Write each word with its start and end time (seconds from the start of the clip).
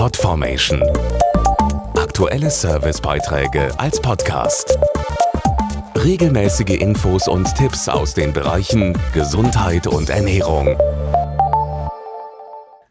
Podformation. 0.00 0.82
Aktuelle 1.94 2.48
Servicebeiträge 2.48 3.68
als 3.78 4.00
Podcast. 4.00 4.78
Regelmäßige 5.94 6.80
Infos 6.80 7.28
und 7.28 7.54
Tipps 7.54 7.86
aus 7.86 8.14
den 8.14 8.32
Bereichen 8.32 8.96
Gesundheit 9.12 9.86
und 9.86 10.08
Ernährung. 10.08 10.78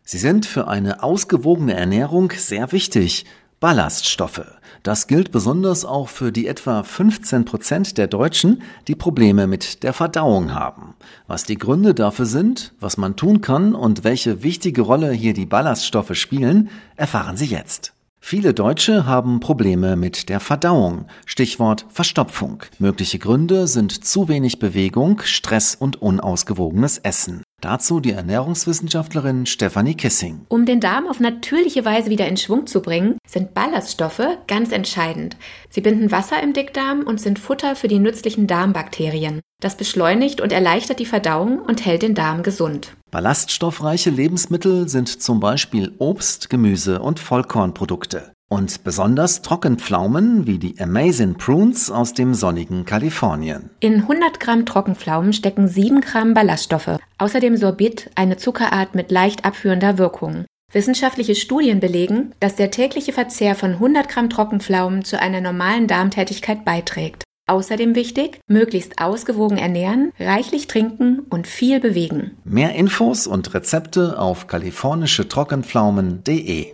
Sie 0.03 0.19
sind 0.19 0.45
für 0.45 0.67
eine 0.67 1.01
ausgewogene 1.01 1.73
Ernährung 1.73 2.31
sehr 2.37 2.71
wichtig. 2.71 3.25
Ballaststoffe. 3.59 4.53
Das 4.83 5.07
gilt 5.07 5.31
besonders 5.31 5.83
auch 5.83 6.07
für 6.07 6.31
die 6.31 6.47
etwa 6.47 6.83
15 6.83 7.43
Prozent 7.43 7.97
der 7.97 8.07
Deutschen, 8.07 8.61
die 8.87 8.95
Probleme 8.95 9.47
mit 9.47 9.83
der 9.83 9.91
Verdauung 9.91 10.53
haben. 10.53 10.95
Was 11.27 11.43
die 11.43 11.57
Gründe 11.57 11.93
dafür 11.93 12.25
sind, 12.25 12.73
was 12.79 12.95
man 12.95 13.17
tun 13.17 13.41
kann 13.41 13.75
und 13.75 14.05
welche 14.05 14.43
wichtige 14.43 14.81
Rolle 14.81 15.11
hier 15.11 15.33
die 15.33 15.45
Ballaststoffe 15.45 16.15
spielen, 16.15 16.69
erfahren 16.95 17.35
Sie 17.35 17.47
jetzt. 17.47 17.93
Viele 18.21 18.53
Deutsche 18.53 19.05
haben 19.05 19.39
Probleme 19.39 19.95
mit 19.95 20.29
der 20.29 20.39
Verdauung. 20.39 21.05
Stichwort 21.25 21.85
Verstopfung. 21.89 22.63
Mögliche 22.77 23.19
Gründe 23.19 23.67
sind 23.67 24.05
zu 24.05 24.27
wenig 24.27 24.59
Bewegung, 24.59 25.21
Stress 25.23 25.75
und 25.75 26.01
unausgewogenes 26.01 26.97
Essen. 26.99 27.43
Dazu 27.61 27.99
die 27.99 28.11
Ernährungswissenschaftlerin 28.11 29.45
Stefanie 29.45 29.95
Kissing. 29.95 30.45
Um 30.47 30.65
den 30.65 30.79
Darm 30.79 31.07
auf 31.07 31.19
natürliche 31.19 31.83
Weise 31.83 32.09
wieder 32.09 32.27
in 32.27 32.37
Schwung 32.37 32.67
zu 32.67 32.81
bringen, 32.81 33.17
sind 33.27 33.53
Ballaststoffe 33.53 34.21
ganz 34.47 34.71
entscheidend. 34.71 35.35
Sie 35.69 35.81
binden 35.81 36.11
Wasser 36.11 36.41
im 36.41 36.53
Dickdarm 36.53 37.03
und 37.03 37.19
sind 37.19 37.39
Futter 37.39 37.75
für 37.75 37.87
die 37.87 37.99
nützlichen 37.99 38.47
Darmbakterien. 38.47 39.41
Das 39.61 39.75
beschleunigt 39.75 40.39
und 40.39 40.53
erleichtert 40.53 40.99
die 40.99 41.05
Verdauung 41.05 41.59
und 41.59 41.85
hält 41.85 42.01
den 42.01 42.15
Darm 42.15 42.43
gesund. 42.43 42.95
Ballaststoffreiche 43.11 44.09
Lebensmittel 44.09 44.87
sind 44.87 45.21
zum 45.21 45.41
Beispiel 45.41 45.93
Obst, 45.97 46.49
Gemüse 46.49 47.01
und 47.01 47.19
Vollkornprodukte. 47.19 48.31
Und 48.51 48.83
besonders 48.83 49.43
Trockenpflaumen 49.43 50.47
wie 50.47 50.57
die 50.57 50.75
Amazing 50.79 51.35
Prunes 51.35 51.91
aus 51.91 52.15
dem 52.15 52.33
sonnigen 52.33 52.83
Kalifornien. 52.83 53.69
In 53.79 54.01
100 54.01 54.39
Gramm 54.39 54.65
Trockenpflaumen 54.65 55.33
stecken 55.33 55.67
7 55.67 56.01
Gramm 56.01 56.33
Ballaststoffe. 56.33 56.97
Außerdem 57.19 57.57
Sorbit, 57.57 58.09
eine 58.15 58.37
Zuckerart 58.37 58.95
mit 58.95 59.11
leicht 59.11 59.45
abführender 59.45 59.99
Wirkung. 59.99 60.45
Wissenschaftliche 60.71 61.35
Studien 61.35 61.79
belegen, 61.79 62.33
dass 62.39 62.55
der 62.55 62.71
tägliche 62.71 63.13
Verzehr 63.13 63.53
von 63.53 63.73
100 63.73 64.09
Gramm 64.09 64.31
Trockenpflaumen 64.31 65.05
zu 65.05 65.19
einer 65.19 65.41
normalen 65.41 65.85
Darmtätigkeit 65.85 66.65
beiträgt. 66.65 67.23
Außerdem 67.45 67.93
wichtig, 67.93 68.39
möglichst 68.47 68.99
ausgewogen 68.99 69.57
ernähren, 69.57 70.11
reichlich 70.19 70.65
trinken 70.65 71.19
und 71.29 71.45
viel 71.45 71.79
bewegen. 71.79 72.37
Mehr 72.45 72.73
Infos 72.73 73.27
und 73.27 73.53
Rezepte 73.53 74.19
auf 74.19 74.47
kalifornische 74.47 75.27
Trockenpflaumen.de. 75.27 76.73